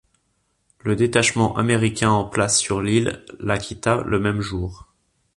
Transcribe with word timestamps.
Le 0.79 0.95
détachement 0.95 1.55
américain 1.57 2.09
en 2.09 2.23
place 2.25 2.57
sur 2.59 2.81
l'île 2.81 3.23
la 3.39 3.59
quitta 3.59 4.01
le 4.01 4.17
même 4.19 4.41
jour. 4.41 4.89